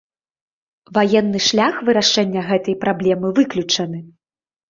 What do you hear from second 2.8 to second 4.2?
праблемы выключаны.